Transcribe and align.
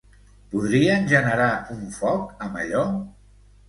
Podrien 0.53 1.05
generar 1.13 1.51
un 1.79 1.87
foc 2.01 2.37
amb 2.49 2.63
allò? 2.67 2.87